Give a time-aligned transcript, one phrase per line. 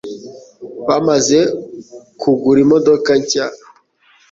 [0.87, 1.39] bamaze
[2.19, 3.45] kugura imodoka nshya.